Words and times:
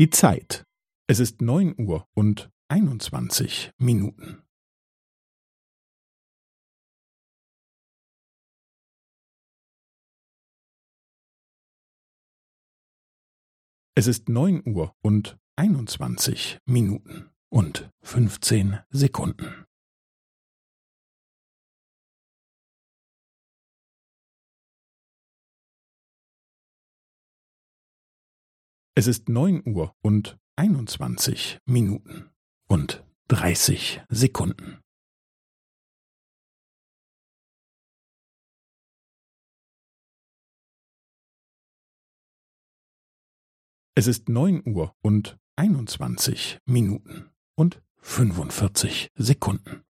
Die 0.00 0.08
Zeit. 0.08 0.64
Es 1.10 1.20
ist 1.20 1.42
neun 1.42 1.78
Uhr 1.78 2.08
und 2.14 2.50
einundzwanzig 2.68 3.70
Minuten. 3.76 4.42
Es 13.94 14.06
ist 14.06 14.30
neun 14.30 14.66
Uhr 14.66 14.96
und 15.02 15.38
einundzwanzig 15.56 16.60
Minuten 16.64 17.28
und 17.50 17.90
fünfzehn 18.00 18.78
Sekunden. 18.88 19.66
Es 29.00 29.06
ist 29.06 29.30
neun 29.30 29.66
Uhr 29.66 29.96
und 30.02 30.38
einundzwanzig 30.56 31.58
Minuten 31.64 32.28
und 32.68 33.02
dreißig 33.28 34.02
Sekunden. 34.10 34.82
Es 43.94 44.06
ist 44.06 44.28
neun 44.28 44.62
Uhr 44.68 44.94
und 45.00 45.38
einundzwanzig 45.56 46.58
Minuten 46.66 47.30
und 47.54 47.82
fünfundvierzig 48.02 49.12
Sekunden. 49.14 49.82